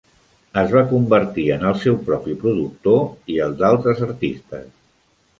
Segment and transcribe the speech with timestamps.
[0.59, 3.03] Es va convertir en el seu propi productor
[3.35, 4.65] i el d'altres artistes.